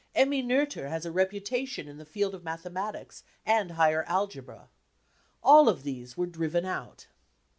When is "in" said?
1.87-1.99